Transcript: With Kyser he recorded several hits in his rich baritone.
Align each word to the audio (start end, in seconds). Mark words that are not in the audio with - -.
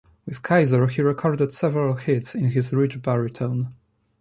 With 0.25 0.41
Kyser 0.41 0.87
he 0.89 1.03
recorded 1.03 1.51
several 1.53 1.93
hits 1.93 2.33
in 2.33 2.45
his 2.45 2.73
rich 2.73 2.99
baritone. 3.03 3.71